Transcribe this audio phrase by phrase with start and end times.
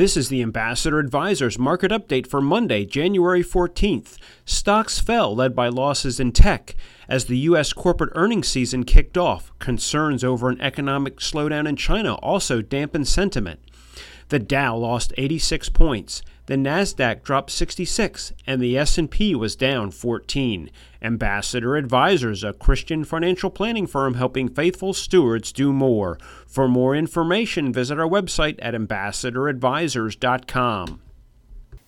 [0.00, 4.16] This is the Ambassador Advisors market update for Monday, January 14th.
[4.46, 6.74] Stocks fell, led by losses in tech.
[7.06, 7.74] As the U.S.
[7.74, 13.60] corporate earnings season kicked off, concerns over an economic slowdown in China also dampened sentiment.
[14.30, 20.70] The Dow lost 86 points, the Nasdaq dropped 66, and the S&P was down 14.
[21.02, 26.16] Ambassador Advisors, a Christian financial planning firm helping faithful stewards do more.
[26.46, 31.00] For more information, visit our website at ambassadoradvisors.com.